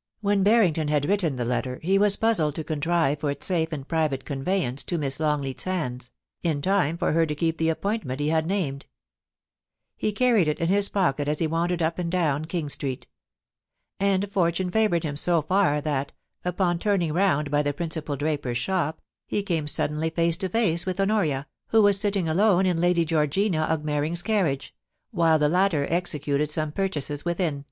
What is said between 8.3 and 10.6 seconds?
named He carried it